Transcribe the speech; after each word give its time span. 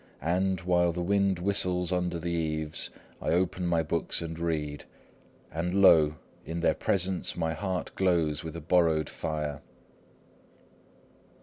And, 0.23 0.61
while 0.61 0.91
the 0.91 1.03
wind 1.03 1.37
whistles 1.37 1.91
under 1.91 2.17
the 2.17 2.31
eaves, 2.31 2.89
I 3.21 3.27
open 3.29 3.67
my 3.67 3.83
books 3.83 4.19
and 4.19 4.39
read; 4.39 4.85
and 5.51 5.75
lo! 5.75 6.15
in 6.43 6.61
their 6.61 6.73
presence 6.73 7.37
my 7.37 7.53
heart 7.53 7.91
glows 7.93 8.43
with 8.43 8.55
a 8.55 8.61
borrowed 8.61 9.09
fire." 9.09 9.61